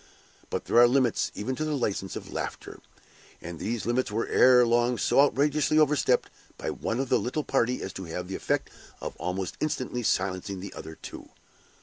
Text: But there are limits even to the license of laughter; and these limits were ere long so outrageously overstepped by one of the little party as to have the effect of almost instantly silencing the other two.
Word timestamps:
But 0.49 0.65
there 0.65 0.79
are 0.79 0.87
limits 0.87 1.31
even 1.35 1.55
to 1.57 1.63
the 1.63 1.77
license 1.77 2.15
of 2.15 2.33
laughter; 2.33 2.79
and 3.39 3.59
these 3.59 3.85
limits 3.85 4.09
were 4.11 4.25
ere 4.25 4.65
long 4.65 4.97
so 4.97 5.19
outrageously 5.21 5.77
overstepped 5.77 6.31
by 6.57 6.71
one 6.71 6.99
of 6.99 7.09
the 7.09 7.19
little 7.19 7.43
party 7.43 7.83
as 7.83 7.93
to 7.93 8.05
have 8.05 8.27
the 8.27 8.33
effect 8.35 8.71
of 8.99 9.15
almost 9.17 9.57
instantly 9.59 10.01
silencing 10.01 10.59
the 10.59 10.73
other 10.73 10.95
two. 11.03 11.29